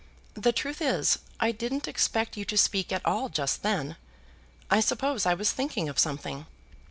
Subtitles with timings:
[0.33, 3.97] The truth is, I didn't expect you to speak at all just then.
[4.71, 6.47] I suppose I was thinking of something."